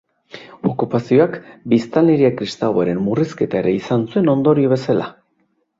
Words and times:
Okupazioak 0.69 1.37
biztanleria 1.75 2.33
kristauaren 2.41 3.05
murrizketa 3.11 3.65
ere 3.65 3.79
izan 3.83 4.11
zuen 4.13 4.37
ondorio 4.39 4.75
bezala. 4.77 5.13